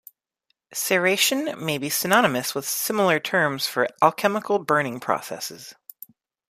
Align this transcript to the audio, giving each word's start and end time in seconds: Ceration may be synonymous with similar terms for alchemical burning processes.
Ceration 0.73 1.63
may 1.63 1.77
be 1.77 1.87
synonymous 1.87 2.55
with 2.55 2.67
similar 2.67 3.19
terms 3.19 3.67
for 3.67 3.87
alchemical 4.01 4.57
burning 4.57 4.99
processes. 4.99 5.75